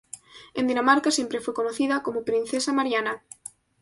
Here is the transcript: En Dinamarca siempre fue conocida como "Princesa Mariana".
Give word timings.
En 0.55 0.65
Dinamarca 0.65 1.11
siempre 1.11 1.39
fue 1.41 1.53
conocida 1.53 2.01
como 2.01 2.23
"Princesa 2.25 2.73
Mariana". 2.73 3.23